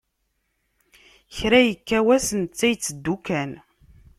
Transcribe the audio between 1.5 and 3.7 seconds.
yekka wass netta iteddu kan.